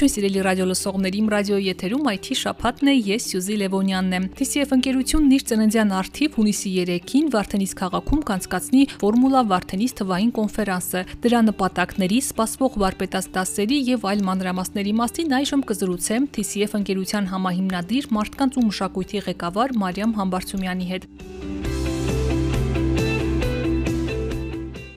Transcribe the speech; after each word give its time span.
Ողջույն 0.00 0.12
սիրելի 0.16 0.42
ռադիո 0.46 0.64
լսողներ, 0.70 1.16
իմ 1.18 1.26
ռադիոյի 1.28 1.66
եթերում 1.66 2.06
IT 2.08 2.28
շփաթն 2.40 2.88
է, 2.88 2.92
ես 3.04 3.24
Սյուզի 3.30 3.56
Լևոնյանն 3.60 4.14
եմ։ 4.16 4.28
TCF 4.38 4.72
ընկերությունն 4.76 5.34
իր 5.36 5.44
ծննդյան 5.50 5.92
արդիվ 5.98 6.38
հունիսի 6.40 6.72
3-ին 6.88 7.28
Վարդենիս 7.34 7.74
քաղաքում 7.80 8.22
կանցկացնի 8.30 8.82
Ֆորմուլա 8.96 9.42
Վարդենիս 9.52 9.94
թվային 10.00 10.32
կոնֆերանսը։ 10.40 11.04
Դրա 11.20 11.40
նպատակների, 11.50 12.20
սպասվող 12.24 12.80
վարպետաց 12.80 13.28
դասերի 13.36 13.78
եւ 13.92 14.08
այլ 14.08 14.24
մանրամասների 14.24 14.94
մասին 15.04 15.36
այժմ 15.36 15.64
կզրուցեմ 15.68 16.32
TCF 16.32 16.76
ընկերության 16.80 17.32
համահիմնադիր 17.36 18.08
մարդկանց 18.16 18.56
ու 18.56 18.68
մշակույթի 18.72 19.26
ղեկավար 19.28 19.76
Մարիամ 19.84 20.16
Համբարձումյանի 20.16 20.94
հետ։ 20.96 21.10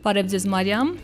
Բարև 0.03 0.31
ձեզ 0.31 0.47
Մարիամ։ 0.51 0.95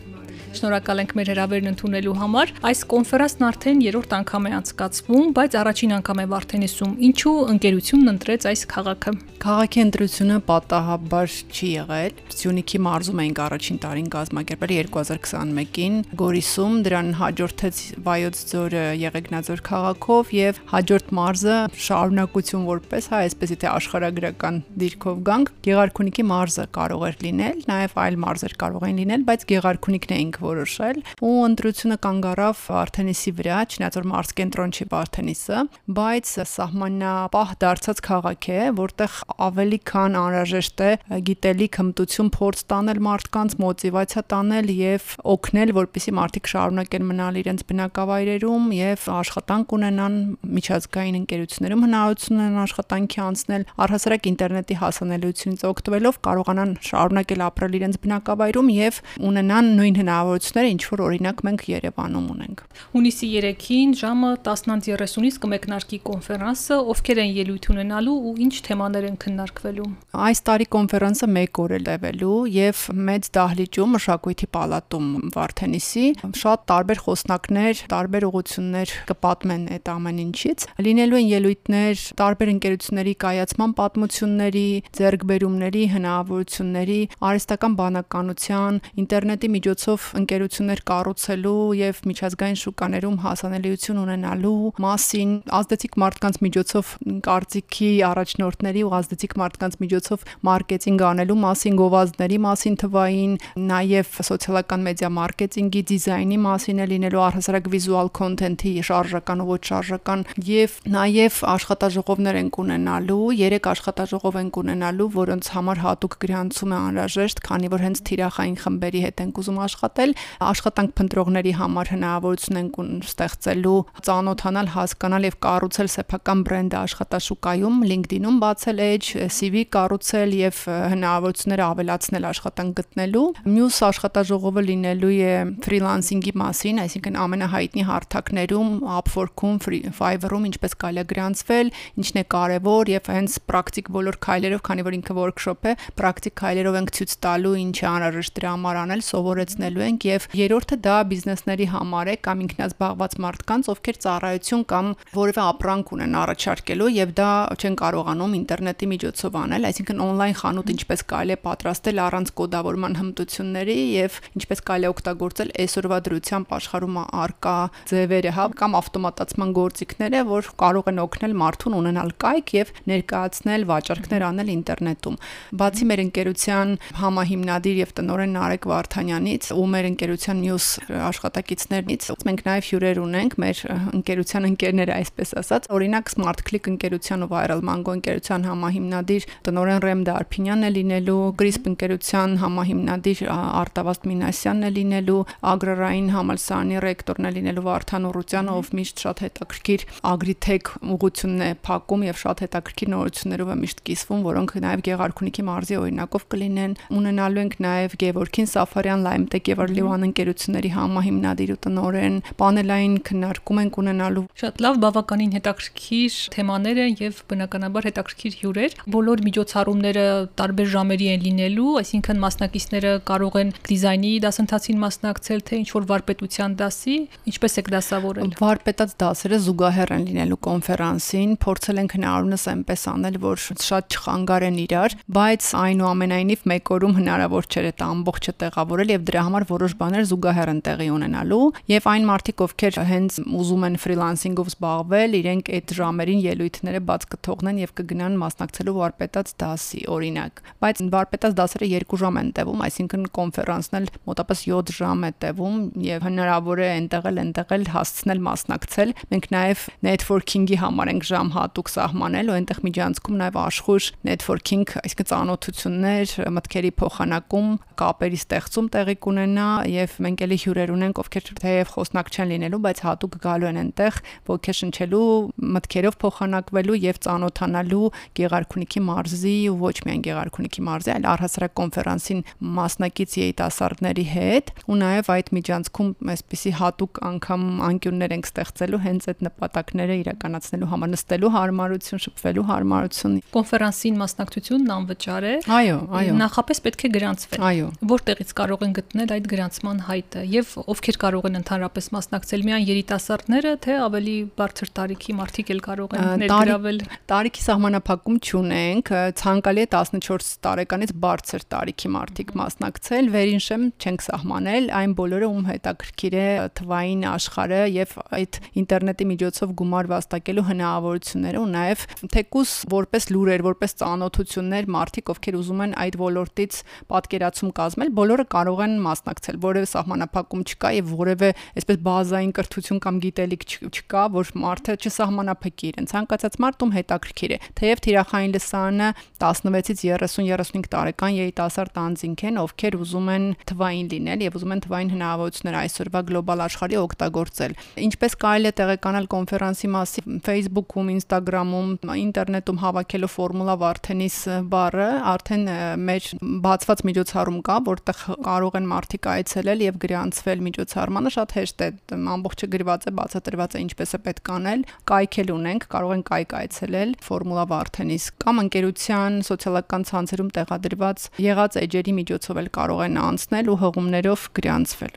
Շնորհակալ 0.50 1.00
ենք 1.04 1.12
մեր 1.14 1.28
հրավերն 1.30 1.70
ընդունելու 1.70 2.12
համար։ 2.18 2.52
Այս 2.66 2.80
կոնֆերանսն 2.90 3.44
արդեն 3.46 3.82
երրորդ 3.84 4.14
անգամ 4.18 4.48
է 4.48 4.52
անցկացվում, 4.58 5.28
բայց 5.38 5.56
առաջին 5.60 5.92
անգամ 6.00 6.20
է 6.20 6.24
Վարդենիսում։ 6.30 6.94
Ինչու 7.06 7.34
ընկերությունն 7.54 8.10
ընտրեց 8.10 8.46
այս 8.50 8.64
քաղաքը։ 8.74 9.12
Քաղաքի 9.40 9.80
ընտրությունը 9.80 10.38
պատահաբար 10.50 11.36
չի 11.54 11.68
եղել։ 11.70 12.18
Սյունիքի 12.34 12.80
մարզում 12.84 13.20
էինք 13.24 13.38
առաջին 13.40 13.78
տարին 13.80 14.10
կազմակերպել 14.12 14.72
2021-ին 14.90 15.94
Գորիսում, 16.20 16.74
դրան 16.90 17.08
հաջորդեց 17.20 17.80
Վայոց 18.10 18.42
ձորը 18.50 18.84
Եղեգնաձոր 19.00 19.62
քաղաքով 19.70 20.34
եւ 20.36 20.60
հաջորդ 20.74 21.14
մարզը 21.20 21.56
շարունակություն 21.86 22.68
որպես 22.68 23.08
հա, 23.14 23.22
այսպես 23.30 23.54
եթե 23.56 23.70
աշխարհագրական 23.70 24.60
դիրքով 24.84 25.24
գանք, 25.30 25.52
Գեղարքունիքի 25.70 26.26
մարզը 26.30 26.68
կարող 26.76 27.06
էր 27.10 27.18
լինել, 27.24 27.64
նաեւ 27.70 27.96
այլ 28.04 28.20
մարզեր 28.26 28.56
կարող 28.60 28.86
են 28.90 29.00
լինել, 29.00 29.26
բայց 29.30 29.48
Գեղարքունիքն 29.50 30.16
էինք 30.20 30.39
որոշել 30.40 31.02
ու 31.20 31.34
ընտրությունը 31.50 31.96
կանգ 32.04 32.28
առավ 32.30 32.62
Արթենիսի 32.80 33.32
վրա, 33.40 33.58
չնայած 33.70 33.98
որ 34.00 34.06
մարզ 34.10 34.32
կենտրոն 34.40 34.74
չի 34.74 34.86
Արթենիսը, 35.00 35.60
բայց 35.96 36.30
սահմանապահ 36.50 37.50
դարձած 37.60 38.00
քաղաք 38.06 38.46
է, 38.50 38.60
որտեղ 38.80 39.16
ավելի 39.46 39.78
քան 39.90 40.16
անհրաժեշտ 40.20 40.82
է 40.84 40.90
գիտելիք, 41.30 41.78
հմտություն, 41.80 42.30
փորձ 42.36 42.62
տանել 42.70 43.00
մարդկանց, 43.06 43.56
մոտիվացիա 43.64 44.22
տանել 44.30 44.72
եւ 44.80 45.08
օգնել, 45.34 45.72
որպեսզի 45.80 46.14
մարդիկ 46.20 46.50
շարունակեն 46.50 47.06
մնալ 47.10 47.40
իրենց 47.40 47.64
բնակավայրերում 47.70 48.66
եւ 48.80 49.06
աշխատանք 49.20 49.74
ունենան 49.80 50.18
միջազգային 50.60 51.18
ընկերություններում 51.20 51.84
հնարավորություն 51.86 52.40
ունենան 52.40 52.64
աշխատանքի 52.64 53.20
անցնել, 53.30 53.66
առհասարակ 53.86 54.28
ինտերնետի 54.30 54.78
հասանելիությունից 54.80 55.64
օգտվելով 55.70 56.20
կարողանան 56.30 56.74
շարունակել 56.90 57.44
ապրել 57.50 57.76
իրենց 57.80 58.00
բնակավայրում 58.04 58.70
եւ 58.80 59.00
ունենան 59.30 59.70
նույն 59.80 60.00
հնարավորությունները 60.00 60.29
հնարավորությունները, 60.30 60.70
ինչ 60.70 60.82
որ 60.90 61.00
օրինակ 61.06 61.40
մենք 61.46 61.62
Երևանում 61.70 62.26
ունենք։ 62.30 62.62
Հունիսի 62.94 63.28
3-ին 63.40 63.92
ժամը 64.00 64.30
10:30-ից 64.46 65.36
կմեկնարկի 65.42 65.98
կոնֆերանսը, 66.06 66.76
ովքեր 66.92 67.20
են 67.20 67.30
ելույթ 67.40 67.64
ունենալու 67.74 68.16
ու 68.30 68.34
ինչ 68.44 68.54
թեմաներ 68.66 69.04
են 69.10 69.16
քննարկվելու։ 69.24 69.88
Այս 70.30 70.38
տարի 70.50 70.66
կոնֆերանսը 70.74 71.28
1 71.30 71.60
օր 71.60 71.70
է 71.70 71.80
տևելու 71.90 72.38
եւ 72.54 72.84
մեծ 73.10 73.30
դահլիճում 73.40 73.94
մշակույթի 73.96 74.48
պալատում 74.54 75.06
Վարդենիսի 75.34 76.06
շատ 76.40 76.60
տարբեր 76.70 76.98
խոսնակներ, 77.04 77.74
տարբեր 77.90 78.26
ուղություններ 78.30 78.94
կպատմեն 79.10 79.64
այդ 79.74 79.90
ամեն 79.90 80.20
ինչից։ 80.30 80.66
Լինելու 80.90 81.20
են 81.20 81.28
ելույթներ 81.30 82.04
տարբեր 82.20 82.52
ընկերությունների 82.54 83.14
կայացման 83.24 83.74
պատմությունների, 83.80 84.68
ձեռքբերումների, 85.00 85.84
հնարավորությունների, 85.94 87.00
արհեստական 87.30 87.76
բանականության, 87.80 88.80
ինտերնետի 89.00 89.50
միջոցով 89.56 90.10
ընկերություններ 90.20 90.80
կառուցելու 90.90 91.64
եւ 91.80 92.00
միջազգային 92.10 92.58
շուկաներում 92.60 93.16
հասանելիություն 93.24 94.00
ունենալու 94.04 94.72
մասին, 94.84 95.30
ազդեցիկ 95.60 95.98
մարդկանց 96.04 96.38
միջոցով 96.46 96.92
կարծիքի 97.26 97.90
առաջնորդների 98.10 98.82
ու 98.86 98.94
ազդեցիկ 99.00 99.36
մարդկանց 99.40 99.78
միջոցով 99.80 100.26
մարքեթինգ 100.50 101.04
անելու 101.10 101.38
մասին, 101.44 101.78
գովազդների 101.80 102.38
մասին 102.46 102.78
թվային, 102.80 103.32
նաեւ 103.70 104.14
սոցիալական 104.30 104.86
մեդիա 104.90 105.10
մարքեթինգի 105.20 105.82
դիզայնի 105.90 106.38
մասին 106.44 106.80
է 106.80 106.86
լինելու 106.90 107.24
առհասարակ 107.30 107.70
վիզուալ 107.74 108.08
քոնտենթի 108.20 108.72
շարժական 108.90 109.44
ու 109.44 109.48
ոչ 109.50 109.62
շարժական 109.70 110.24
եւ 110.50 110.76
նաեւ 110.94 111.40
աշխատաժողովներ 111.54 112.40
են 112.40 112.50
ունենալու, 112.60 113.24
3 113.40 113.68
աշխատաժողով 113.70 114.38
են 114.40 114.50
ունենալու, 114.60 115.08
որոնց 115.16 115.50
համար 115.54 115.80
հատուկ 115.84 116.16
գրանցում 116.24 116.74
է 116.74 116.78
անհրաժեշտ, 116.80 117.42
քանի 117.46 117.70
որ 117.72 117.84
հենց 117.86 118.02
թիրախային 118.10 118.56
խմբերի 118.60 119.00
հետ 119.06 119.22
են 119.24 119.32
ուզում 119.40 119.60
աշխատել 119.64 120.09
ստեղծել, 120.10 120.14
աշխատանք 120.50 120.92
փնտրողների 120.98 121.52
համար 121.58 121.90
հնարավորություն 121.94 122.58
են 122.60 122.70
ստեղծելու 123.04 123.80
ծանոթանալ, 124.06 124.68
հասկանալ 124.74 125.26
եւ 125.28 125.36
կառուցել 125.44 125.88
սեփական 125.94 126.42
բրենդը 126.46 126.76
աշխատաշուկայում, 126.80 127.76
LinkedIn-ում 127.90 128.38
բացել 128.40 128.82
edge, 128.84 129.08
CV 129.30 129.64
կառուցել 129.74 130.30
եւ 130.40 130.56
հնարավորությունները 130.90 131.64
ավելացնել 131.70 132.28
աշխատանք 132.30 132.72
գտնելու։ 132.80 133.26
Մյուս 133.50 133.78
աշխատաժողովը 133.90 134.62
լինելու 134.70 135.12
է 135.20 135.34
ֆրիլանսինգի 135.66 136.34
մասին, 136.40 136.80
այսինքն 136.84 137.20
ամենահայտնի 137.20 137.84
հարթակներում, 137.90 138.70
Upwork-ում, 139.00 139.56
Fiverr-ում 140.00 140.48
ինչպես 140.50 140.76
կարելի 140.80 141.00
է 141.00 141.06
գրանցվել, 141.10 141.72
ինչն 142.00 142.20
է 142.20 142.24
կարևոր 142.34 142.90
եւ 142.90 143.10
հենց 143.10 143.38
պրակտիկ 143.50 143.90
բոլոր 143.94 144.18
քայլերով, 144.24 144.62
քանի 144.70 144.86
որ 144.90 144.96
ինքը 145.00 145.16
workshop 145.20 145.68
է, 145.70 145.74
պրակտիկ 146.00 146.36
քայլերով 146.40 146.78
ենք 146.80 146.92
ցույց 147.00 147.14
տալու 147.24 147.54
ինչ 147.60 147.76
է 147.80 147.86
անհրաժեշտ 147.90 148.36
դրա 148.40 148.50
համար 148.56 148.80
անել, 148.80 149.02
սովորեցնելու 149.10 149.84
ենք 149.90 149.99
եւ 150.08 150.26
երրորդը 150.40 150.76
դա 150.86 150.96
բիզնեսների 151.10 151.66
համար 151.74 152.10
է 152.10 152.14
կամ 152.26 152.42
ինքնազբաղված 152.46 153.16
մարդկանց, 153.24 153.70
ովքեր 153.74 153.96
ծառայություն 154.04 154.64
կամ 154.70 154.90
որևէ 155.16 155.42
ապրանք 155.50 155.92
ունեն 155.96 156.16
առաջարկելու 156.20 156.90
եւ 156.96 157.14
դա 157.20 157.30
չեն 157.60 157.76
կարողանում 157.80 158.36
ինտերնետի 158.40 158.90
միջոցով 158.90 159.38
անել, 159.40 159.68
այսինքն 159.70 160.02
on-line 160.04 160.38
խանութ 160.40 160.72
ինչպես 160.74 161.04
կարելի 161.10 161.34
է 161.34 161.38
պատրաստել 161.44 162.02
առանց 162.06 162.32
կոդավորման 162.40 162.96
հմտությունների 163.00 163.78
եւ 164.00 164.18
ինչպես 164.40 164.64
կարելի 164.70 164.88
է 164.88 164.92
օգտագործել 164.94 165.52
այսօրվա 165.60 165.98
դրությամբ 166.10 166.54
աշխարհում 166.60 166.98
արկա 167.20 167.56
ձևերը, 167.90 168.32
հա, 168.36 168.44
կամ 168.60 168.76
ավտոմատացման 168.80 169.54
գործիքները, 169.60 170.20
որ 170.30 170.50
կարող 170.60 170.90
են 170.90 171.00
օգնել 171.04 171.34
մարդուն 171.40 171.76
ունենալ 171.80 172.12
կայք 172.24 172.52
եւ 172.56 172.72
ներկայացնել 172.90 173.66
վաճառքներ 173.70 174.24
անել 174.30 174.52
ինտերնետում։ 174.54 175.18
Բացի 175.60 175.88
մեր 175.90 176.02
ընկերության 176.04 176.74
համահիմնադիր 177.00 177.80
եւ 177.80 177.94
տնօրեն 178.00 178.34
Նարեկ 178.40 178.68
Վարդանյանից, 178.70 179.50
ում 179.60 179.74
մեր 179.74 179.89
ընկերության 179.90 180.40
մյուս 180.44 180.66
աշխատակիցներից 181.10 182.08
մենք 182.28 182.42
նաև 182.46 182.68
հյուրեր 182.70 183.00
ունենք 183.00 183.36
մեր 183.44 183.62
ընկերության 184.00 184.48
ընկերները 184.50 184.94
այսպես 185.00 185.34
ասած 185.40 185.68
օրինակ 185.76 186.12
Smart 186.14 186.42
Click 186.48 186.70
ընկերության 186.70 187.24
ու 187.26 187.30
Viral 187.30 187.62
Mango 187.66 187.94
ընկերության 187.98 188.46
համահիմնադիր 188.50 189.26
տնօրեն 189.46 189.82
Ռեմ 189.84 190.02
Դարփինյանն 190.08 190.68
է 190.68 190.70
լինելու 190.76 191.18
Crisp 191.40 191.68
ընկերության 191.70 192.36
համահիմնադիր 192.40 193.22
Արտավազդ 193.30 194.08
Մինասյանն 194.10 194.68
է 194.68 194.70
լինելու 194.80 195.20
Ագրարային 195.50 196.10
համալսարանի 196.14 196.80
ռեկտորն 196.84 197.30
է 197.30 197.32
լինելու 197.40 197.66
Վարդան 197.70 198.08
Ուռուցյանը 198.10 198.56
ով 198.60 198.70
միշտ 198.80 199.04
շատ 199.04 199.22
հետաքրքիր 199.24 199.86
Agritech 200.10 200.72
ուղությունն 200.94 201.44
է 201.46 201.50
փակում 201.66 202.04
եւ 202.10 202.20
շատ 202.20 202.42
հետաքրքիր 202.44 202.90
նորություններով 202.94 203.50
է 203.50 203.56
միշտ 203.60 203.82
կիսվում 203.90 204.24
որոնք 204.30 204.54
նաև 204.64 204.84
Գեղարքունիքի 204.90 205.44
մարզի 205.50 205.78
օրինակով 205.80 206.26
կլինեն 206.34 206.76
ունենալու 207.00 207.42
ենք 207.44 207.56
նաև 207.64 207.96
Գևորքին 208.00 208.50
Սաֆարյան 208.50 209.04
Լայմտեկ 209.06 209.50
եւ 209.50 209.62
Լիվան 209.80 210.06
ընկերությունների 210.10 210.70
համահիմնադիր 210.76 211.50
ու 211.54 211.58
տնօրեն, 211.64 212.16
պանելային 212.40 212.94
քննարկում 213.08 213.60
ենք 213.60 213.78
ունենալու։ 213.80 214.24
Շատ 214.40 214.60
լավ, 214.60 214.74
բավականին 214.84 215.32
հետաքրքիր 215.36 216.16
թեմաներ 216.34 216.80
են 216.84 216.94
եւ 217.00 217.20
բնականաբար 217.30 217.88
հետաքրքիր 217.88 218.36
հյուրեր։ 218.40 218.76
Բոլոր 218.94 219.22
միջոցառումները 219.30 220.04
տարբեր 220.40 220.68
ժամերի 220.74 221.08
են 221.10 221.24
լինելու, 221.24 221.70
այսինքն 221.80 222.20
մասնակիցները 222.24 222.92
կարող 223.10 223.38
են 223.40 223.52
դիզայնի 223.70 224.12
դասընթացին 224.24 224.80
մասնակցել, 224.84 225.40
թե 225.48 225.60
ինչ 225.60 225.68
որ 225.70 225.88
վարպետության 225.90 226.56
դասի, 226.60 226.96
ինչպես 227.30 227.58
եք 227.60 227.70
դասավորել։ 227.74 228.34
Վարպետած 228.40 228.94
դասերը 229.00 229.40
զուգահեռ 229.48 229.94
են 229.96 230.04
լինելու 230.10 230.40
կոնֆերանսին, 230.50 231.34
փորձել 231.40 231.80
ենք 231.80 231.96
հնարավորինս 232.00 232.44
այնպես 232.50 232.84
անել, 232.90 233.18
որ 233.24 233.44
շատ 233.70 233.96
չխանգարեն 234.00 234.60
իրար, 234.60 234.96
բայց 235.20 235.50
այնուամենայնիվ 235.60 236.46
մեկ 236.50 236.72
օրում 236.76 236.96
հնարավոր 237.00 237.50
չէր 237.50 237.68
այդ 237.70 237.84
ամբողջը 237.90 238.34
տեղավորել 238.40 238.94
եւ 238.94 239.04
դրա 239.10 239.22
համար 239.30 239.46
որ 239.50 239.59
որոշ 239.60 239.74
բաներ 239.80 240.04
զուգահեռ 240.08 240.50
են 240.50 240.60
տեղի 240.64 240.88
ունենալու 240.94 241.46
եւ 241.68 241.86
այն 241.90 242.04
մարդիկ, 242.08 242.42
ովքեր 242.46 242.76
հենց 242.90 243.16
ուզում 243.40 243.64
են 243.68 243.76
ֆրիլանսինգով 243.84 244.48
զբաղվել, 244.50 245.16
իրենք 245.20 245.50
այդ 245.56 245.74
ժամերին 245.76 246.20
ելույթները 246.24 246.80
բաց 246.88 247.06
կթողնեն 247.12 247.60
եւ 247.60 247.74
կգնան 247.80 248.16
մասնակցելու 248.20 248.74
վարպետաց 248.80 249.32
դասի, 249.40 249.82
օրինակ։ 249.90 250.42
Բայց 250.64 250.82
վարպետաց 250.94 251.36
դասերը 251.40 251.68
2 251.70 252.00
ժամ 252.00 252.20
են 252.20 252.30
տևում, 252.40 252.64
այսինքն 252.70 253.04
կոնֆերանսն 253.20 253.78
էլ 253.80 253.88
մոտավորապես 254.08 254.44
7 254.48 254.74
ժամ 254.80 255.04
է 255.04 255.10
տևում 255.20 255.56
եւ 255.90 256.06
հնարավոր 256.08 256.60
է 256.60 256.68
այնտեղ 256.70 257.08
էլ 257.10 257.20
այնտեղ 257.20 257.54
էլ 257.56 257.66
հասցնել 257.74 258.20
մասնակցել։ 258.30 258.94
Մենք 259.10 259.28
նաեւ 259.34 259.64
networking-ի 259.86 260.58
համար 260.60 260.92
ենք 260.94 261.06
ժամ 261.10 261.32
հատուկ 261.36 261.72
սահմանել 261.74 262.30
ու 262.30 262.36
այնտեղ 262.40 262.60
միջանցքում 262.70 263.20
նաեւ 263.20 263.38
աշխույժ 263.40 263.90
networking, 264.08 264.66
այսինքն 264.80 265.10
ծանոթություններ, 265.10 266.14
մտքերի 266.40 266.72
փոխանակում, 266.80 267.50
կապերի 267.80 268.20
ստեղծում 268.20 268.70
տեղի 268.74 268.96
կունենա 269.04 269.49
եւ 269.70 269.96
մենք 270.04 270.24
էլի 270.26 270.38
հյուրեր 270.44 270.72
ունենք, 270.74 271.00
ովքեր 271.00 271.26
թեև 271.40 271.72
խոսնակ 271.74 272.10
չեն 272.10 272.30
լինելու, 272.30 272.60
բայց 272.66 272.82
հատուկ 272.86 273.16
գալու 273.24 273.48
են 273.50 273.60
այնտեղ 273.60 273.98
ոգեշնչելու, 274.30 275.08
մտքերով 275.56 275.96
փոխանակվելու 276.00 276.78
եւ 276.80 277.00
ծանոթանալու 277.06 277.86
Գեղարքունիքի 278.20 278.82
մարզի 278.90 279.36
ու 279.50 279.56
ոչ 279.60 279.76
միայն 279.86 280.04
Գեղարքունիքի 280.06 280.64
մարզի, 280.70 280.90
այլ 280.94 281.08
առհասարակ 281.10 281.54
կոնֆերանսին 281.60 282.22
մասնակից 282.60 283.16
երիտասարդների 283.20 284.06
հետ 284.10 284.52
ու 284.70 284.78
նաեւ 284.80 285.10
այդ 285.14 285.30
միջանցքում 285.40 285.90
այսպիսի 286.14 286.52
հատուկ 286.60 287.00
անգամ 287.10 287.44
անկյուններ 287.70 288.14
ենք 288.16 288.30
ստեղծելու 288.30 288.80
հենց 288.84 289.08
այդ 289.10 289.24
նպատակները 289.26 289.96
իրականացնելու 290.00 290.70
համար 290.70 290.90
նստելու 290.94 291.32
հարմարություն, 291.36 292.02
շփվելու 292.04 292.46
հարմարություն։ 292.50 293.16
Կոնֆերանսին 293.34 294.00
մասնակցությունն 294.00 294.72
անվճար 294.76 295.26
է։ 295.30 295.34
Այո, 295.60 295.78
այո։ 296.00 296.16
Նախապես 296.20 296.62
պետք 296.66 296.84
է 296.84 296.90
գրանցվել։ 296.96 297.44
Այո։ 297.50 297.68
Որտեղից 297.90 298.34
կարող 298.40 298.64
են 298.66 298.74
գտնել 298.80 299.14
այդ 299.16 299.28
գրանցման 299.40 299.78
հայտը 299.86 300.22
եւ 300.28 300.50
ովքեր 300.68 300.96
կարող 301.00 301.26
են 301.30 301.38
ընդհանրապես 301.40 301.86
մասնակցել 301.94 302.42
միայն 302.44 302.64
երիտասարդները, 302.68 303.52
թե 303.64 303.76
ավելի 303.86 304.16
բարձր 304.36 304.70
տարիքի 304.76 305.14
մարդիկ 305.20 305.52
էլ 305.54 305.60
կարող 305.64 305.94
են 305.96 306.08
ներգրավել։ 306.20 306.80
Տարիքի 307.10 307.44
սահմանափակում 307.46 308.18
չունենք, 308.20 308.92
ցանկալի 309.20 309.64
է 309.64 309.68
14 309.70 310.30
տարեկանից 310.44 310.92
բարձր 311.04 311.46
տարիքի 311.54 311.90
մարդիկ 311.96 312.32
մասնակցել, 312.40 313.10
վերին 313.16 313.42
շեմ 313.46 313.64
չենք 313.80 314.04
սահմանել, 314.10 314.68
այն 314.80 314.94
բոլորը 315.00 315.30
ում 315.30 315.48
հետաքրքիր 315.50 316.16
է 316.20 316.26
թվային 316.60 317.04
աշխարհը 317.10 317.62
եւ 317.80 317.96
այդ 318.20 318.40
ինտերնետի 318.60 319.08
միջոցով 319.10 319.54
գումար 319.60 319.90
վաստակելու 319.94 320.46
հնարավորությունները 320.50 321.40
ու 321.40 321.50
նաեւ 321.54 321.84
թեկուս 322.10 322.54
որպես 322.74 323.08
լուրեր, 323.14 323.44
որպես 323.50 323.76
ծանոթություններ 323.80 324.70
մարդիկ, 324.76 325.12
ովքեր 325.14 325.38
ուզում 325.40 325.64
են 325.64 325.74
այդ 325.80 325.98
ոլորտից 326.00 326.60
պատկերացում 326.90 327.52
կազմել, 327.60 327.92
բոլորը 328.00 328.26
կարող 328.34 328.62
են 328.66 328.74
մասնակցել, 328.84 329.29
որևէ 329.44 329.68
սահմանափակում 329.70 330.42
չկա 330.50 330.70
եւ 330.80 330.92
որևէ 331.00 331.30
այսպես 331.60 331.78
բազային 331.86 332.32
կրթություն 332.38 332.80
կամ 332.84 333.00
գիտելիք 333.04 333.44
չկա, 333.70 334.02
որ 334.16 334.32
մարդը 334.44 334.76
չսահմանափակի 334.80 335.70
իրեն։ 335.70 335.88
Ցանկացած 335.90 336.38
մարդ 336.44 336.64
ում 336.64 336.74
հետաքրքիր 336.76 337.30
է։ 337.30 337.38
Թեև 337.60 337.82
թիրախային 337.86 338.34
լսարանը 338.36 338.88
16-ից 339.20 339.80
30-35 339.90 340.70
տարեկան 340.74 341.16
երիտասարդ 341.20 341.80
անձինք 341.80 342.24
են, 342.30 342.40
ովքեր 342.40 342.76
ուզում 342.80 343.10
են 343.14 343.26
թվային 343.50 343.90
լինել 343.90 344.24
եւ 344.26 344.38
ուզում 344.40 344.54
են 344.54 344.62
թվային 344.64 344.92
հնարավորություններ 344.94 345.58
այսօրվա 345.60 346.00
գլոբալ 346.10 346.42
աշխարհի 346.46 346.78
օգտագործել։ 346.80 347.56
Ինչպես 347.90 348.16
կարելի 348.24 348.50
է 348.50 348.54
տեղեկանալ 348.60 349.08
կոնֆերանսի 349.14 349.70
մասին 349.74 350.20
Facebook-ում, 350.26 350.90
Instagram-ում, 350.96 351.70
ինտերնետում 352.00 352.60
հավաքելով 352.64 353.14
ֆորմուլա 353.20 353.56
Վարդենիս 353.60 354.18
բառը, 354.50 354.88
արդեն 355.10 355.44
մեր 355.90 356.08
բացված 356.44 356.84
միջոցառում 356.90 357.40
կա, 357.50 357.56
որտեղ 357.70 358.04
կարող 358.26 358.58
են 358.60 358.68
մարդիկ 358.70 359.10
այցելել 359.20 359.64
եւ 359.66 359.78
գրանցվել 359.84 360.44
միջոցառմանը 360.50 361.12
շատ 361.16 361.34
հեշտ 361.36 361.64
է, 361.64 361.68
ամբողջը 362.10 362.46
գրված 362.54 362.86
է, 362.90 362.92
բացատրված 363.00 363.54
է 363.54 363.62
ինչպես 363.64 363.90
է 363.90 364.00
պետք 364.10 364.30
անել։ 364.34 364.64
Կայքել 364.90 365.32
ունենք, 365.36 365.66
կարող 365.70 365.92
են 365.94 366.04
կայք 366.10 366.34
այցելել 366.40 366.94
ֆորմուլա 367.06 367.44
Վարդենիս 367.50 368.04
կամ 368.24 368.42
ընկերության 368.44 369.18
սոցիալական 369.30 369.86
ցանցերում 369.90 370.30
տեղադրված 370.40 371.06
եղած 371.24 371.58
էջերի 371.60 371.92
միջոցով 372.00 372.40
էլ 372.40 372.48
կարող 372.56 372.80
են 372.86 372.98
անցնել 373.00 373.50
ու 373.50 373.58
հղումներով 373.60 374.26
գրանցվել։ 374.40 374.94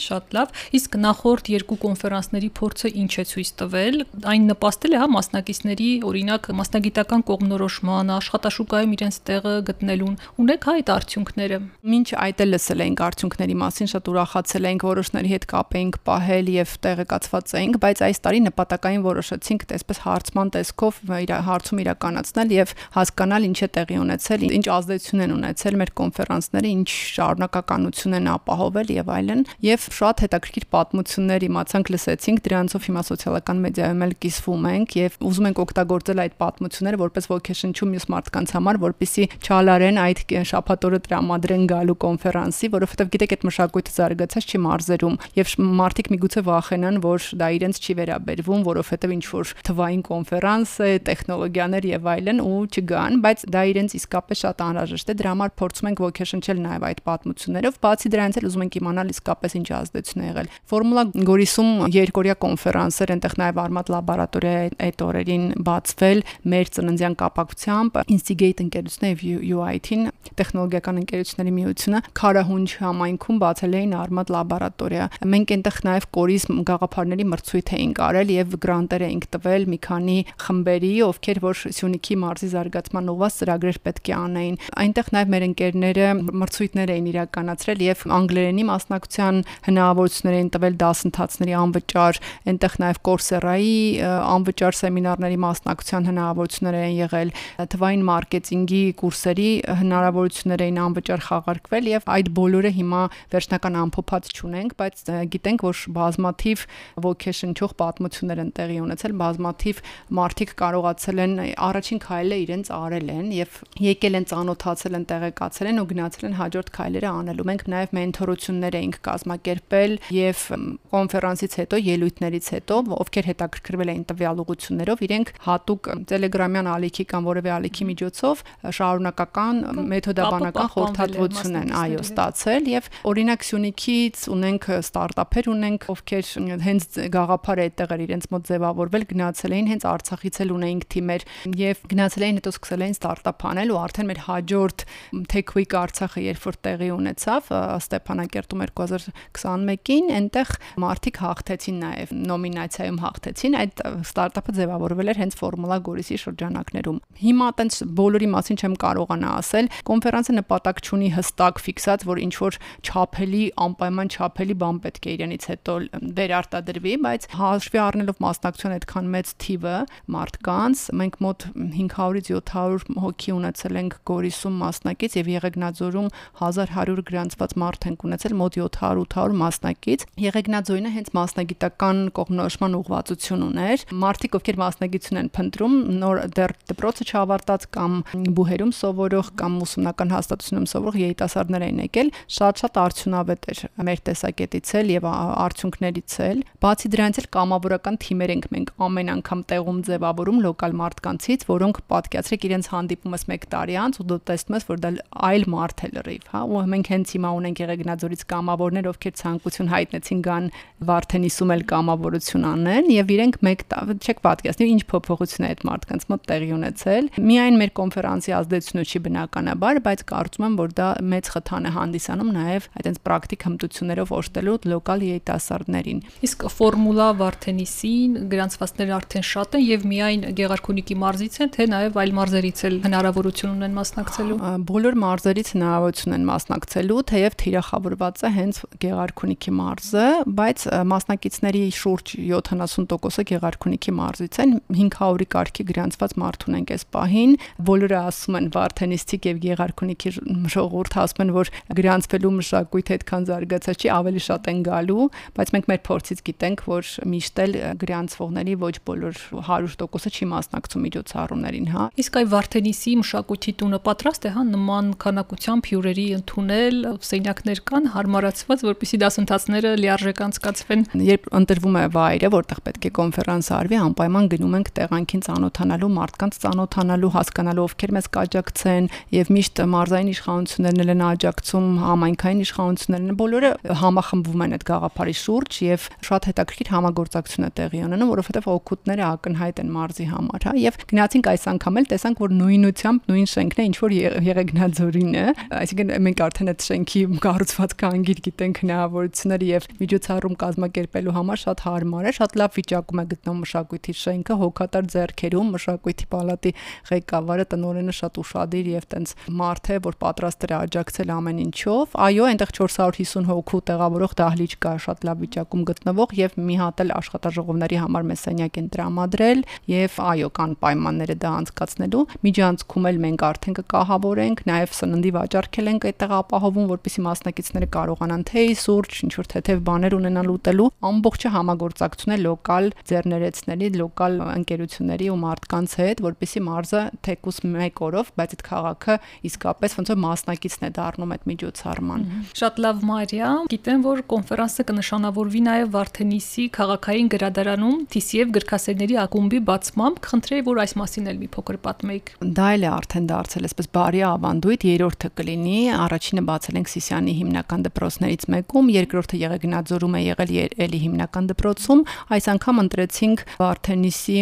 շատ 0.00 0.34
լավ։ 0.36 0.54
Իսկ 0.80 0.96
նախորդ 1.04 1.50
երկու 1.54 1.78
կոնֆերանսների 1.84 2.50
փորձը 2.60 2.92
ինչ 3.00 3.12
է 3.20 3.24
ցույց 3.30 3.50
տվել։ 3.60 3.96
Այն 4.30 4.46
նպաստել 4.50 4.94
է 4.96 5.00
հա 5.00 5.08
մասնակիցների, 5.14 5.90
օրինակ, 6.10 6.50
մասնագիտական 6.60 7.24
կողմնորոշման, 7.30 8.12
աշխատաշուկայում 8.20 8.94
իրենց 8.96 9.20
տեղը 9.30 9.54
գտնելուն։ 9.70 10.16
Ունեք 10.40 10.68
հա 10.70 10.74
այդ 10.80 10.92
արդյունքները։ 10.96 11.60
Մինչ 11.94 12.08
այդ 12.26 12.44
էլ 12.44 12.52
լսել 12.54 12.84
էինք 12.86 13.04
արդյունքների 13.10 13.56
մասին, 13.60 13.90
շատ 13.90 14.10
ուրախացել 14.10 14.68
էինք, 14.70 14.84
որոշների 14.90 15.30
հետ 15.30 15.44
կապ 15.50 15.76
էինք 15.80 15.98
պահել 16.08 16.50
եւ 16.54 16.74
տեղեկացված 16.84 17.54
էինք, 17.60 17.78
բայց 17.84 18.02
այս 18.06 18.20
տարի 18.24 18.40
նպատակային 18.46 19.04
որոշեցինք 19.06 19.66
այսպես 19.80 20.00
հարցման 20.04 20.52
տեսքով 20.56 21.00
իր 21.20 21.32
հարցում 21.50 21.80
իրականացնել 21.84 22.54
եւ 22.54 22.74
հասկանալ 22.96 23.46
ինչ 23.50 23.58
է 23.60 23.68
տեղի 23.76 23.96
ունեցել, 24.00 24.44
ինչ 24.60 24.66
ազդեցություն 24.80 25.24
են 25.24 25.34
ունեցել 25.36 25.78
մեր 25.80 25.92
կոնֆերանսները, 26.00 26.70
ինչ 26.80 26.90
շարունակականություն 27.20 28.16
են 28.20 28.30
ապահովել 28.34 28.92
եւ 28.96 29.10
այլն 29.20 29.42
եւ 29.66 29.86
շատ 30.00 30.24
հետաքրքիր 30.24 30.66
պատմություններ 30.74 31.46
իմացանք, 31.50 31.90
լսեցինք, 31.94 32.42
դրանցով 32.46 32.86
հիմա 32.90 33.02
սոցիալական 33.10 33.62
մեդիայում 33.64 34.04
էլ 34.06 34.14
կիսվում 34.24 34.68
ենք 34.70 34.96
եւ 35.00 35.18
ուզում 35.30 35.48
ենք 35.50 35.62
օգտագործել 35.64 36.22
այդ 36.24 36.34
պատմությունները 36.40 37.00
որպես 37.00 37.28
ոգեշնչում 37.30 37.92
մյուս 37.94 38.06
մարդկանց 38.14 38.54
համար, 38.56 38.80
որpիսի 38.84 39.24
չալարեն 39.40 40.00
այդ 40.00 40.22
շաբաթօրը 40.50 41.00
տրամադրեն 41.06 41.64
գալու 41.70 41.96
կոնֆերանսի, 42.04 42.70
որովհետեւ 42.74 43.10
գիտեք 43.14 43.34
այդ 43.36 43.46
մշակույթը 43.50 43.94
զարգացած 43.98 44.46
չի 44.50 44.60
մարզերում 44.64 45.16
եւ 45.36 45.52
մարդիկ 45.80 46.10
միգուցե 46.14 46.42
վախենան, 46.46 47.00
որ 47.04 47.26
դա 47.40 47.48
իրենց 47.58 47.80
չի 47.80 47.94
վերաբերվում, 48.00 48.64
որովհետեւ 48.70 49.14
ինչ 49.16 49.24
որ 49.30 49.52
թվային 49.66 50.02
կոնֆերանս 50.06 50.72
է, 50.80 50.90
տեխնոլոգիաներ 51.10 51.88
եւ 51.90 52.08
այլն 52.14 52.42
ու 52.44 52.60
չգան, 52.70 53.18
բայց 53.24 53.44
դա 53.50 53.62
իրենց 53.70 53.96
իսկապես 54.00 54.42
շատ 54.44 54.64
անհրաժեշտ 54.70 55.10
է։ 55.10 55.16
Դրա 55.20 55.32
համար 55.34 55.52
փորձում 55.60 55.90
ենք 55.90 56.02
ոգեշնչել 56.04 56.60
նաեւ 56.60 56.86
այդ 56.90 57.00
պատմություններով, 57.10 57.78
բացի 57.80 58.12
դրանից 58.14 58.38
էլ 58.40 58.48
ուզում 58.50 58.64
ենք 58.66 58.78
իմանալ 58.80 59.12
իսկապես 59.14 59.56
ինչ 59.60 59.68
ազդեցություն 59.80 60.20
է 60.20 60.28
եղել։ 60.30 60.50
Ֆորմուլա 60.70 61.04
Գորիսում 61.30 61.70
երկորյա 61.96 62.36
կոնֆերանսեր, 62.44 63.12
այնտեղ 63.14 63.34
նաեւ 63.40 63.60
Արմատ 63.60 63.90
լաբորատորիա 63.94 64.54
այդ 64.86 65.04
օրերին 65.10 65.44
բացվել 65.66 66.22
մեր 66.50 66.70
ծննդյան 66.76 67.16
կապակցությամբ 67.20 68.00
Instigate 68.10 68.64
ընկերությունը 68.64 69.10
եւ 69.10 69.24
UIT-ին 69.60 70.04
տեխնոլոգիական 70.40 71.00
ընկերությունների 71.00 71.54
միությունը 71.56 72.00
Քարահունչ 72.20 72.68
համայնքում 72.80 73.39
բացել 73.40 73.76
էին 73.80 73.94
Արմատ 74.00 74.32
լաբորատորիա։ 74.34 75.06
Մենք 75.30 75.52
այնտեղ 75.56 75.78
նաեւ 75.90 76.06
կորիզ 76.16 76.44
գաղափարների 76.70 77.26
մրցույթ 77.30 77.72
էինք 77.80 78.00
արել 78.06 78.32
եւ 78.34 78.56
գրանտեր 78.64 79.04
էինք 79.10 79.26
տվել 79.34 79.66
մի 79.70 79.78
քանի 79.86 80.18
խմբերի, 80.44 80.92
ովքեր 81.10 81.40
որ 81.44 81.60
Սյունիքի 81.80 82.16
մարզի 82.20 82.50
զարգացման 82.54 83.10
ուղղված 83.10 83.36
ծրագրեր 83.40 83.78
պետք 83.86 84.10
է 84.10 84.14
անեին։ 84.20 84.56
Այնտեղ 84.80 85.10
նաեւ 85.16 85.30
մեր 85.34 85.46
ընկերները 85.50 86.08
մրցույթներ 86.40 86.92
էին 86.94 87.10
իրականացրել 87.10 87.84
եւ 87.86 88.04
անգլերենի 88.20 88.64
մասնակցության 88.70 89.40
հնարավորություններ 89.70 90.36
էին 90.40 90.50
տվել 90.54 90.78
դասընթացների 90.80 91.54
անվճար, 91.60 92.20
այնտեղ 92.50 92.76
նաեւ 92.80 93.00
Coursera-ի 93.10 93.74
անվճար 94.10 94.78
սեմինարների 94.80 95.38
մասնակցության 95.44 96.08
հնարավորություններ 96.10 96.78
էին 96.80 96.96
եղել, 97.00 97.32
թվային 97.74 98.04
մարքեթինգի 98.10 98.82
կուրսերի 99.00 99.50
հնարավորություններ 99.80 100.64
էին 100.66 100.80
անվճար 100.84 101.24
խաղարկվել 101.30 101.90
եւ 101.90 102.10
այդ 102.16 102.30
բոլորը 102.40 102.72
հիմա 102.80 103.02
վերջնական 103.34 103.78
ամփոփած 103.80 104.30
չունենք, 104.34 104.74
բայց 104.80 105.04
գիտենք, 105.34 105.64
որ 105.66 105.82
բազմաթիվ 105.96 106.64
ոգեշնչող 107.06 107.74
պատմություններ 107.80 108.42
են 108.44 108.52
տեղի 108.60 108.78
ունեցել, 108.84 109.14
բազմաթիվ 109.20 109.82
մարդիկ 110.20 110.54
կարողացել 110.60 111.22
են 111.24 111.34
առաջին 111.70 112.00
քայլը 112.04 112.38
իրենց 112.44 112.72
արել 112.80 113.10
են 113.14 113.28
եւ 113.36 113.58
եկել 113.80 114.18
են 114.20 114.26
ծանոթացել 114.30 114.98
են, 115.00 115.04
տեղեկացել 115.10 115.70
են 115.70 115.80
ու 115.80 115.86
գնացել 115.90 116.26
են 116.30 116.36
հաջորդ 116.40 116.72
քայլերը 116.76 117.10
անելու։ 117.10 117.46
Մենք 117.50 117.64
նաեւ 117.74 117.94
մենթորություններ 118.00 118.78
էինք 118.80 118.98
կազմակերպել 119.10 119.94
եւ 120.16 120.44
կոնֆերանսից 120.90 121.52
հետո, 121.60 121.80
ելույթներից 121.90 122.46
հետո, 122.54 122.76
ովքեր 123.00 123.28
հետաքրքրվել 123.30 123.90
էին 123.94 124.04
տվյալ 124.10 124.42
ուղություններով, 124.44 125.04
իրենք 125.10 125.32
հատուկ 125.46 125.90
Telegram-յան 126.10 126.70
ալիքի 126.70 127.04
կամ 127.10 127.28
որևէ 127.30 127.50
ալիքի 127.56 127.84
միջոցով 127.90 128.42
շարունակական 128.80 129.60
մեթոդաբանական 129.90 130.70
խորհրդատվություն 130.74 131.58
են, 131.60 131.72
այո, 131.80 132.02
ստացել 132.06 132.70
եւ 132.70 132.90
օրինակ 133.10 133.42
Սյունիքից 133.42 134.20
ունենք 134.30 134.66
ստարտափեր 134.76 135.46
ունենք, 135.50 135.86
ովքեր 135.90 136.28
հենց 136.62 136.98
գաղափարը 137.14 137.64
այդտեղ 137.66 137.94
էր 137.96 138.02
իրենց 138.04 138.26
մոտ 138.30 138.44
ձևավորվել, 138.50 139.06
գնացել 139.10 139.54
էին 139.56 139.70
հենց 139.70 139.86
Արցախից 139.90 140.38
էլ 140.44 140.52
ունեինք 140.54 140.86
թիմեր 140.94 141.24
եւ 141.60 141.82
գնացել 141.90 142.24
էին 142.26 142.38
հետո 142.40 142.52
սկսել 142.54 142.84
էին 142.86 142.94
ստարտափ 142.94 143.44
անել 143.50 143.72
ու 143.74 143.78
արդեն 143.80 144.10
մեր 144.10 144.20
հաջորդ 144.26 144.84
Tech 145.30 145.54
Week 145.58 145.74
Արցախը 145.80 146.24
երբ 146.30 146.44
որ 146.46 146.58
տեղի 146.70 146.90
ունեցավ 146.94 147.50
Ստեփանակերտում 147.80 148.64
2021-ին, 148.70 150.10
այնտեղ 150.20 150.52
մարդիկ 150.84 151.20
հաղթեցին 151.24 151.80
նաեւ 151.80 152.14
նոմինացիայում 152.30 153.00
հաղթեցին, 153.00 153.56
այդ 153.60 153.82
ստարտափը 153.90 154.54
ձևավորվել 154.60 155.10
էր 155.10 155.20
հենց 155.20 155.36
Ֆորմուլա 155.40 155.78
Գորիսի 155.90 156.18
շրջանակներում։ 156.20 157.00
Հիմա 157.20 157.48
տենց 157.60 157.80
բոլորի 158.00 158.28
մասին 158.34 158.60
չեմ 158.60 158.74
կարողանա 158.84 159.30
ասել, 159.40 159.70
կոնֆերանսը 159.90 160.36
նպատակ 160.40 160.82
չունի 160.84 161.10
հստակ 161.16 161.62
ֆիքսած, 161.64 162.06
որ 162.10 162.22
ինչ 162.26 162.34
որ 162.40 162.60
չափելի 163.00 163.42
անպայման 163.64 164.10
չափելի 164.12 164.54
բան 164.60 164.78
պետք 164.84 165.06
է 165.08 165.12
իրենից 165.16 165.44
հետո 165.50 165.74
վերարտադրվի, 166.18 166.92
բայց 167.04 167.26
հաշվի 167.40 167.80
առնելով 167.80 168.18
մասնակցության 168.24 168.74
այդքան 168.76 169.08
մեծ 169.14 169.30
թիվը 169.44 169.76
մարդկանց, 170.14 170.82
մենք 171.00 171.16
մոտ 171.24 171.46
500-ից 171.56 172.30
700 172.30 173.00
հոգի 173.04 173.34
ունեցել 173.36 173.78
ենք 173.80 173.96
Գորիսում 174.10 174.58
մասնակից 174.60 175.16
եւ 175.20 175.30
Եղեգնաձորում 175.30 176.08
1100 176.40 177.04
գրանցված 177.10 177.54
մարդ 177.62 177.86
ենք 177.90 178.04
ունեցել 178.10 178.34
մոտ 178.40 178.58
700-800 178.60 179.38
մասնակից։ 179.40 180.04
Եղեգնաձորինը 180.20 180.92
հենց 180.96 181.10
մասնագիտական 181.20 182.02
կողմնորոշման 182.20 182.76
ուղղվածություն 182.80 183.44
ուներ։ 183.48 183.84
Մարդիկ, 184.04 184.38
ովքեր 184.40 184.60
մասնագիտություն 184.60 185.20
են 185.20 185.30
փնտրում, 185.40 185.76
նոր 186.00 186.22
դեռ 186.36 186.54
դպրոցը 186.70 187.06
չավարտած 187.10 187.66
կամ 187.76 187.96
բուհերում 188.40 188.72
սովորող 188.80 189.30
կամ 189.40 189.58
ուսումնական 189.64 190.14
հաստատությունում 190.14 190.68
սովորող 190.70 191.00
երիտասարդներ 191.00 191.66
էին 191.70 191.82
եկել, 191.86 192.12
շատ-շատ 192.40 192.80
արդյունավետ 192.90 193.48
էր 193.50 193.60
մեր 193.86 194.00
տեսակետից 194.10 194.72
էլ 194.80 194.90
եւ 194.90 195.06
արդյունքներից 195.10 196.16
էլ։ 196.26 196.40
Բացի 196.60 196.90
դրանից 196.90 197.20
էլ 197.20 197.28
կամավորական 197.36 197.98
թիմեր 198.04 198.32
ենք 198.34 198.48
մենք 198.50 198.72
ամեն 198.90 199.12
անգամ 199.14 199.42
տեղում 199.50 199.78
ձևավորում 199.88 200.40
լոկալ 200.44 200.74
մարդկանցից, 200.80 201.44
որոնք 201.50 201.80
պատկերացրեք 201.90 202.46
իրենց 202.50 202.70
հանդիպումս 202.74 203.24
1 203.30 203.46
տարի 203.54 203.76
անց 203.80 204.00
ու 204.00 204.06
դու 204.10 204.18
տեսնում 204.30 204.56
ես, 204.58 204.66
որ 204.70 204.80
դա 204.80 204.90
այլ 205.30 205.46
մարդ 205.54 205.80
է 205.80 205.90
լրիվ, 205.94 206.24
հա, 206.30 206.40
ու 206.50 206.62
մենք 206.70 206.90
հենց 206.90 207.14
հիմա 207.14 207.30
ունենք 207.40 207.60
Եղեգնաձորից 207.60 208.22
կամավորներ, 208.30 208.88
ովքեր 208.90 209.14
ցանկություն 209.20 209.70
հայտնեցին 209.70 210.20
գան 210.26 210.50
Վարդենիսում 210.90 211.54
էլ 211.54 211.64
կամավորություն 211.70 212.46
անեն 212.50 212.90
եւ 212.90 213.12
իրենք 213.14 213.38
մեկ 213.46 213.64
չեք 214.00 214.22
պատկերացնի 214.24 214.68
ինչ 214.70 214.82
փոփոխություն 214.90 215.46
է 215.46 215.50
այդ 215.50 215.64
մարդկանց 215.70 216.06
մոտ 216.10 216.22
տեղի 216.30 216.50
ունեցել։ 216.56 217.10
Միայն 217.30 217.58
մեր 217.60 217.72
կոնֆերանսի 217.80 218.34
ազդեցությունը 218.40 218.84
չի 218.90 219.00
բնականաբար, 219.06 219.80
բայց 219.86 220.04
կարծում 220.10 220.46
եմ, 220.48 220.56
որ 220.60 220.74
դա 220.80 220.88
մեծ 221.10 221.30
խթան 221.34 221.68
է 221.68 221.72
հանդիսանում 221.76 222.30
նաեւ 222.40 222.68
այդպես 222.80 223.00
պրակտիկ 223.06 223.44
հմտություններով 223.46 224.12
օժտելու 224.20 224.56
լոկալ 224.70 225.04
երիտասարդներին։ 225.06 226.00
Իսկ 226.26 226.44
ֆորմուլա 226.54 227.08
Վարդենիսին 227.20 228.16
գրանցվածները 228.30 228.94
արդեն 228.96 229.24
շատ 229.30 229.56
են 229.60 229.64
եւ 229.66 229.86
միայն 229.90 230.24
Գեղարքունիքի 230.40 230.96
մարզից 231.00 231.38
են, 231.40 231.50
թե 231.56 231.66
նաեւ 231.70 231.98
այլ 232.00 232.12
մարզերից 232.20 232.62
էլ 232.70 232.76
հնարավորություն 232.84 233.54
ունեն 233.60 233.76
մասնակցելու։ 233.80 234.38
Բոլոր 234.70 234.98
մարզերից 235.00 235.52
հնարավորություն 235.54 236.16
են 236.16 236.26
մասնակցելու, 236.30 237.00
թեև 237.10 237.36
թիրախավորված 237.40 238.20
է 238.20 238.30
հենց 238.40 238.60
Գեղարքունիքի 238.84 239.54
մարզը, 239.60 240.06
բայց 240.40 240.66
մասնակիցների 240.90 241.62
շուրջ 241.80 242.14
70%-ը 242.30 243.24
Գեղարքունիքի 243.30 243.94
մարզից 244.00 244.40
են, 244.44 244.54
500-ի 244.80 245.26
կարգի 245.34 245.66
գրանցված 245.70 246.16
մարդ 246.20 246.46
ունենք 246.50 246.72
այս 246.76 246.84
պահին։ 246.94 247.34
Բոլորը 247.70 247.98
ասում 248.10 248.38
են 248.40 248.50
Վարդենիստիկ 248.56 249.28
եւ 249.30 249.40
Գեղարքունիքի 249.44 250.12
ժողովուրդը 250.54 251.00
ասում 251.04 251.24
են, 251.24 251.32
որ 251.36 251.52
գրանցվելու 251.80 252.32
մշակույթը 252.70 252.94
այդքան 252.94 253.24
զարգացած 253.26 253.80
չի, 253.80 253.88
ավելի 253.90 254.20
շատ 254.22 254.48
են 254.50 254.58
գալու, 254.66 255.04
բայց 255.34 255.50
մենք 255.54 255.66
մեր 255.70 255.80
փորձից 255.86 256.20
գիտենք, 256.30 256.62
որ 256.70 256.90
միշտ 257.10 257.40
էլ 257.44 257.54
գրանցվողների 257.80 258.54
ոչ 258.60 258.74
բոլոր 258.86 259.14
100%-ը 259.50 260.10
չի 260.10 260.28
մասնակցում 260.30 260.84
միջոցառումներին, 260.86 261.66
հա։ 261.74 261.86
Իսկ 262.00 262.18
այ 262.20 262.26
Վարդենիսի 262.30 262.94
մշակույթի 263.00 263.52
տունը 263.60 263.80
պատրաստ 263.90 264.22
է, 264.30 264.32
հա, 264.36 264.44
նման 264.50 264.90
քանակությամբ 265.00 265.70
հյուրերի 265.70 266.06
ընդունել, 266.20 266.78
սենյակներ 267.10 267.62
կան 267.70 267.90
հարմարացված, 267.90 268.64
որպեսզի 268.70 269.00
դասընթացները 269.00 269.70
լիարժեք 269.80 270.22
անցկացվեն։ 270.30 270.84
Երբ 271.10 271.28
ընտրվում 271.40 271.78
է 271.80 271.84
վայրը, 271.96 272.30
որտեղ 272.36 272.62
պետք 272.70 272.86
է 272.86 272.92
կոնֆերանս 273.00 273.50
արվի, 273.60 273.78
անպայման 273.80 274.30
գնում 274.30 274.56
ենք 274.60 274.72
տեղանքին 274.80 275.24
ծանոթանալու, 275.26 275.90
մարդկանց 276.00 276.40
ծանոթանալու, 276.44 277.12
հասկանալու 277.16 277.66
ովքեր 277.70 277.94
մեզ 277.96 278.10
կաջակցեն 278.20 278.90
եւ 279.16 279.32
միշտ 279.40 279.62
մարզային 279.70 280.10
իշխանություններն 280.10 280.92
են 280.94 281.04
աջակցում, 281.10 281.68
համայնքային 281.80 282.44
իշխանություններն 282.60 283.16
բոլորը 283.20 283.50
համախմբվում 283.80 284.42
են 284.44 284.54
այդ 284.56 284.64
գաղափարի 284.68 285.14
շուրջ 285.20 285.56
եւ 285.64 285.86
շատ 286.06 286.26
հետաքրքիր 286.30 286.70
համագործակցություն 286.74 287.46
է 287.46 287.50
տեղի 287.60 287.80
ունենում, 287.86 288.10
որովհետեւ 288.10 288.48
օգուտները 288.50 289.04
ակնհայտ 289.10 289.60
են 289.60 289.70
մարզի 289.76 290.06
համար, 290.10 290.46
հա, 290.50 290.52
եւ 290.60 290.78
գնացինք 290.90 291.30
այս 291.30 291.46
անգամ 291.50 291.80
էլ 291.80 291.88
տեսանք, 291.90 292.20
որ 292.20 292.34
նույնությամբ 292.40 293.10
նույն 293.10 293.28
շենքն 293.30 293.60
է, 293.60 293.66
ինչ 293.70 293.76
որ 293.80 293.94
Եղեգնաձորին 294.30 295.14
է, 295.20 295.24
այսինքն 295.60 295.92
մենք 296.04 296.22
արդեն 296.26 296.50
այդ 296.50 296.64
շենքի 296.70 297.02
կառուցվածքը 297.24 297.90
անգիր 297.90 298.20
գիտենք 298.26 298.60
հնարավորությունները 298.60 299.48
եւ 299.50 299.68
միջոցառում 299.80 300.36
կազմակերպելու 300.40 301.16
համար 301.16 301.40
շատ 301.40 301.64
հարմար 301.70 302.10
է, 302.10 302.14
շատ 302.20 302.36
լավ 302.40 302.56
վիճակում 302.60 303.00
է 303.00 303.04
գտնվում 303.10 303.40
մշակույթի 303.40 303.94
շենքը, 304.00 304.38
հոգատար 304.40 304.90
ձեռքերում 304.90 305.52
մշակույթի 305.56 306.08
պալատի 306.10 306.52
ղեկավարը 306.90 307.46
տնօրենը 307.50 307.94
շատ 308.00 308.20
ուշադիր 308.20 308.70
եւ 308.70 308.88
տենց 308.90 309.14
մարդ 309.40 309.70
է, 309.70 309.78
որ 309.86 309.98
պատրաստ 310.00 310.46
է 310.50 310.54
աջակցել 310.60 311.12
ամեն 311.16 311.40
ինչով։ 311.46 311.96
Այո, 312.10 312.24
այնտեղ 312.30 312.49
450 312.56 313.28
հոգու 313.30 313.60
տեղավորող 313.70 314.14
դահլիճ 314.20 314.54
կա, 314.64 314.72
շատ 314.84 315.04
լավ 315.08 315.22
վիճակում 315.24 315.62
գտնվող 315.70 316.14
եւ 316.20 316.36
մի 316.50 316.56
հատ 316.60 316.82
էլ 316.84 316.92
աշխատաժողովների 317.00 317.78
համար 317.80 318.06
մեզ 318.10 318.24
սենյակ 318.26 318.58
են 318.60 318.68
տրամադրել 318.74 319.42
եւ 319.70 319.98
այո, 320.10 320.30
կան 320.40 320.54
պայմանները 320.64 321.16
դա 321.20 321.30
անցկացնելու։ 321.40 322.04
Միջանցքում 322.26 322.88
էլ 322.90 323.00
մենք 323.04 323.24
արդեն 323.30 323.56
կկահավորենք, 323.60 324.42
նաեւ 324.50 324.74
սննդի 324.80 325.12
վաճառքել 325.16 325.70
ենք 325.70 325.86
այդտեղ 325.90 326.14
ապահովում, 326.20 326.68
որպեսզի 326.70 327.04
մասնակիցները 327.06 327.68
կարողանան 327.76 328.24
թեյ, 328.30 328.50
սուրճ, 328.60 328.98
ինչ 329.06 329.12
որ 329.20 329.30
թեթև 329.30 329.62
բաներ 329.70 329.96
ունենալ 330.00 330.32
ուտելու, 330.34 330.68
ամբողջը 330.90 331.32
համագործակցություն 331.36 332.14
է 332.14 332.18
լոկալ 332.20 332.70
ձեռներեցների, 332.90 333.70
լոկալ 333.80 334.18
ընկերությունների 334.40 335.10
ու 335.10 335.18
մարդկանց 335.24 335.76
հետ, 335.80 336.02
որպեսզի 336.06 336.42
մարզը 336.50 336.82
թեկուս 337.06 337.40
մեկ 337.50 337.82
օրով, 337.90 338.12
բայց 338.20 338.34
այդ 338.36 338.44
քաղաքը 338.50 338.96
իսկապես 339.30 339.76
ոնց 339.80 339.90
որ 339.90 340.00
մասնակիցն 340.04 340.66
է 340.66 340.70
դառնում 340.80 341.14
այդ 341.14 341.26
միջոցառման։ 341.30 342.04
Շատ 342.30 342.58
լավ 342.62 342.82
Մարիա, 342.86 343.28
գիտեմ 343.50 343.80
որ 343.82 344.00
կոնֆերանսը 344.10 344.64
կնշանավորվի 344.68 345.40
նաև 345.46 345.70
Վարդենիսի 345.74 346.44
քաղաքային 346.54 347.08
գրադարանում 347.14 347.78
TCF 347.90 348.30
գրքասերների 348.36 348.98
ակումբի 349.02 349.40
բացմամբ, 349.48 349.98
խնդրեի 350.10 350.44
որ 350.46 350.60
այս 350.64 350.74
մասին 350.80 351.10
էլ 351.10 351.18
մի 351.20 351.28
փոքր 351.34 351.58
պատմեիք։ 351.64 352.12
Դա 352.38 352.46
էլ 352.54 352.66
է 352.66 352.70
արդեն 352.70 353.08
դարձել 353.10 353.48
այսպես 353.50 353.70
բարի 353.74 354.02
ավանդույթ, 354.10 354.66
երրորդը 354.70 355.10
կլինի, 355.20 355.58
առաջինը 355.80 356.24
բացել 356.30 356.60
ենք 356.60 356.70
Սիսիանի 356.70 357.14
հիմնական 357.20 357.66
դպրոցներից 357.66 358.26
մեկում, 358.30 358.70
երկրորդը 358.78 359.20
Եղեգնաձորում 359.20 359.98
է 359.98 360.02
եղել 360.06 360.32
էլի 360.70 360.80
հիմնական 360.86 361.30
դպրոցում, 361.34 361.84
այս 362.14 362.30
անգամ 362.30 362.62
ընտրեցինք 362.64 363.24
Վարդենիսի 363.40 364.18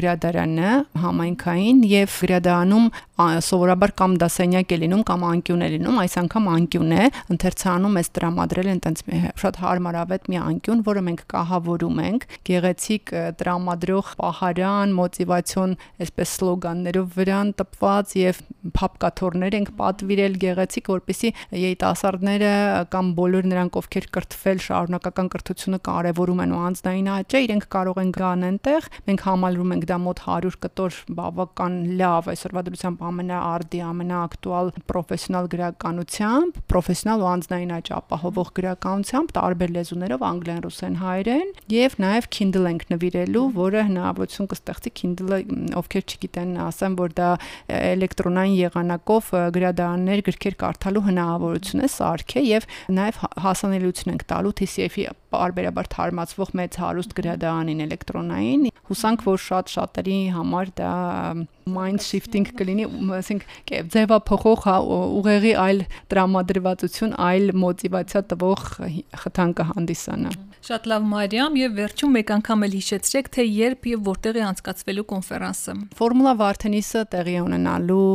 գրադարանը 0.00 0.72
համայնքային 1.04 1.84
եւ 1.90 2.18
գրադարանում 2.30 2.86
սովորաբար 3.20 3.92
կամ 4.00 4.16
դասենյակ 4.20 4.72
է 4.74 4.78
լինում 4.84 5.02
կամ 5.10 5.24
անկյուն 5.30 5.64
է 5.64 5.68
լինում, 5.74 5.98
այս 6.00 6.14
անգամ 6.20 6.48
անկյուն 6.54 6.92
է, 6.96 7.04
ընթերցանում 7.34 7.98
էս 8.00 8.10
տրամադրել 8.16 8.70
են 8.70 8.80
տենց 8.86 9.02
շատ 9.40 9.58
հարմարավետ 9.60 10.30
մի 10.30 10.38
անկյուն, 10.40 10.82
որը 10.90 11.02
մենք 11.10 11.24
կահավորում 11.34 12.00
ենք, 12.06 12.26
գեղեցիկ 12.50 13.12
տրամադրող 13.40 14.12
պահարան, 14.20 14.94
մոտիվացիոն, 15.00 15.74
այսպես 16.00 16.34
սլոգաններով 16.40 17.10
վրան 17.20 17.52
տպված 17.60 18.14
եւ 18.20 18.40
փապկաթորներ 18.80 19.56
ենք 19.60 19.70
պատվիրել 19.80 20.34
գեղեցիկ, 20.44 20.90
որպեսի 20.90 21.32
երիտասարդները 21.60 22.52
կամ 22.92 23.12
բոլոր 23.20 23.48
նրանք, 23.50 23.78
ովքեր 23.80 24.08
կրթվել 24.16 24.62
շարունակական 24.66 25.30
կրթությունը 25.34 25.80
կարևորում 25.90 26.42
են 26.44 26.54
ու 26.54 26.62
անձնային 26.70 27.10
աճը, 27.14 27.42
իրենք 27.46 27.66
կարող 27.74 28.00
են 28.00 28.12
գան 28.16 28.46
այնտեղ։ 28.50 28.88
Մենք 29.10 29.24
համալրում 29.30 29.74
ենք 29.76 29.88
դա 29.90 29.98
մոտ 30.04 30.22
100 30.26 30.58
կտոր 30.64 30.98
բավական 31.20 31.78
լավ 32.00 32.30
այսօրվա 32.34 32.64
դրությամբ 32.70 33.04
ամենաարդի, 33.10 33.80
ամենաակտուալ 33.90 34.70
պրոֆեսիոնալ 34.90 35.48
գրականությամբ, 35.54 36.60
պրոֆեսիոնալ 36.70 37.24
ու 37.24 37.28
անձնային 37.30 37.74
աճ 37.76 37.90
ապահովող 37.98 38.50
գրականությամբ 38.60 39.34
տարբեր 39.36 39.74
լեզուներով 39.76 40.24
անգլերեն, 40.30 40.62
ռուսերեն, 40.66 40.98
հայերեն 41.00 41.52
եւ 41.74 41.96
նաեւ 42.04 42.28
Kindle 42.36 42.70
ենք 42.70 42.84
նվիրելու, 42.94 43.44
որը 43.60 43.84
հնարավորություն 43.90 44.50
կստեղծի 44.50 44.92
Kindle-ը, 45.00 45.40
ովքեր 45.80 46.04
չգիտեն, 46.10 46.52
ասեմ, 46.70 46.98
որ 47.00 47.14
դա 47.20 47.30
էլեկտրոնային 47.80 48.56
եղանակով 48.60 49.30
գրադարաններ 49.56 50.24
գրքեր 50.30 50.58
կարդալու 50.60 51.04
հնարավորություն 51.10 51.84
է 51.84 51.90
սարքե 51.96 52.44
եւ 52.46 52.68
նաեւ 53.00 53.20
հասանելիություն 53.46 54.14
ենք 54.14 54.26
տալու 54.30 54.54
TCF-ի 54.60 55.06
բարբերաբար 55.30 55.90
թարմացվող 55.94 56.52
մեծ 56.60 56.78
հարուստ 56.82 57.14
գրադարանին 57.20 57.84
էլեկտրոնային 57.86 58.66
հուսանք 58.90 59.24
որ 59.28 59.42
շատ 59.46 59.74
շատերի 59.76 60.18
համար 60.34 60.72
դա 60.80 60.94
mind 61.70 62.02
shifting 62.02 62.46
կլինի, 62.58 62.86
ասենք 63.20 63.48
ձևափոխող 63.94 64.62
հա, 64.66 64.76
ուղեղի 65.20 65.54
այլ 65.64 65.82
տրամադրվածություն, 66.12 67.16
այլ 67.30 67.50
մոտիվացիա 67.64 68.24
տվող 68.34 68.64
խթան 69.24 69.58
կհանդիսանա։ 69.60 70.38
Շատ 70.60 70.86
լավ 70.90 71.04
Մարիամ 71.08 71.54
եւ 71.56 71.70
վերջում 71.78 72.10
մեկ 72.18 72.30
անգամ 72.34 72.64
էլ 72.66 72.74
հիշեցրեք 72.76 73.28
թե 73.32 73.44
երբ 73.48 73.86
եւ 73.90 74.00
որտեղ 74.10 74.36
է 74.36 74.42
անցկացվելու 74.44 75.04
կոնֆերանսը։ 75.08 75.74
Ֆորմուլա 75.96 76.34
Վարդենիսը 76.40 77.04
տեղի 77.14 77.36
ունենալու 77.40 78.08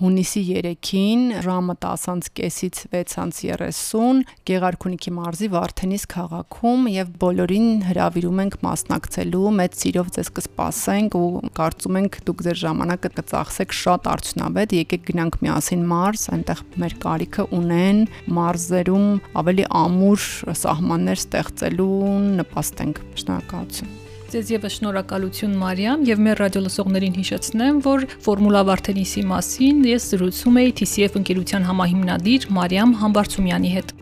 հունիսի 0.00 0.42
3-ին 0.50 1.22
ժամը 1.46 1.76
10:30-ից 1.86 2.82
6:30 3.16 4.20
Գեղարքունիքի 4.50 5.14
մարզի 5.16 5.48
Վարդենիս 5.56 6.04
քաղաքում 6.12 6.84
եւ 7.00 7.16
բոլորին 7.24 7.72
հրավիրում 7.88 8.44
ենք 8.44 8.58
մասնակցելու 8.68 9.54
մեծ 9.60 9.80
սիրով 9.80 10.12
ձեզ 10.20 10.30
կսպասենք 10.36 11.16
ու 11.16 11.26
կարծում 11.56 11.98
ենք 12.04 12.20
դուք 12.28 12.44
ձեր 12.44 12.60
ժամանակը 12.60 13.12
կծախսեք 13.16 13.76
շատ 14.00 14.08
արդյունավետ։ 14.10 14.72
Եկեք 14.80 15.02
գնանք 15.10 15.34
միասին 15.44 15.82
Մարս, 15.90 16.22
այնտեղ 16.32 16.60
մեր 16.80 16.94
կարիքը 17.04 17.44
ունեն 17.56 17.98
մարզերում 18.36 19.08
ավելի 19.40 19.64
ամուր 19.80 20.26
սահմաններ 20.60 21.20
ստեղծելու 21.20 22.12
նպաստենք։ 22.40 23.00
Շնորհակալություն։ 23.20 23.92
Ձեզ 24.30 24.50
եւս 24.54 24.74
շնորհակալություն 24.78 25.54
Մարիամ 25.60 26.04
եւ 26.06 26.20
մեր 26.22 26.42
ռադիոլսողներին 26.44 27.16
հիշեցնեմ, 27.18 27.80
որ 27.82 28.04
Ֆորմուլա 28.24 28.60
Վարդենիսի 28.70 29.24
մասին 29.26 29.80
ես 29.90 30.06
զրուցում 30.14 30.60
էի 30.62 30.74
TCF 30.80 31.18
ընկերության 31.20 31.66
համահիմնադիր 31.66 32.46
Մարիամ 32.60 32.94
Համբարձումյանի 33.02 33.74
հետ։ 33.74 33.96